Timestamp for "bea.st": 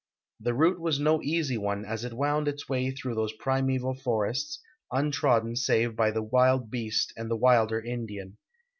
6.71-7.13